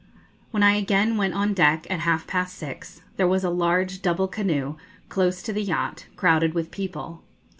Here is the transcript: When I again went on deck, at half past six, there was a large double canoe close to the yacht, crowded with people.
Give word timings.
When 0.49 0.63
I 0.63 0.77
again 0.77 1.15
went 1.15 1.35
on 1.35 1.53
deck, 1.53 1.85
at 1.91 1.99
half 1.99 2.25
past 2.25 2.57
six, 2.57 3.01
there 3.17 3.27
was 3.27 3.43
a 3.43 3.51
large 3.51 4.01
double 4.01 4.27
canoe 4.27 4.77
close 5.09 5.43
to 5.43 5.53
the 5.53 5.61
yacht, 5.61 6.07
crowded 6.15 6.55
with 6.55 6.71
people. 6.71 7.21